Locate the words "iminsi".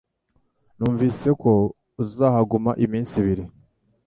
2.85-3.13